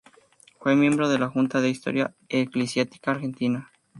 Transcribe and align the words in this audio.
Fue 0.57 0.75
miembro 0.75 1.09
de 1.09 1.19
la 1.19 1.29
Junta 1.29 1.61
de 1.61 1.69
Historia 1.69 2.15
Eclesiástica 2.27 3.11
Argentina. 3.11 3.71